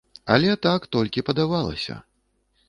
[0.35, 1.99] Але так толькі падавалася.